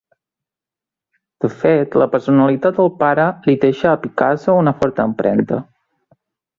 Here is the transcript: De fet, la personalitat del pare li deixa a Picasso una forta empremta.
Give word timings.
De 1.45 1.49
fet, 1.57 1.99
la 2.03 2.07
personalitat 2.15 2.81
del 2.81 2.91
pare 3.05 3.29
li 3.49 3.57
deixa 3.67 3.93
a 3.95 4.03
Picasso 4.07 4.59
una 4.67 4.77
forta 4.83 5.11
empremta. 5.11 5.65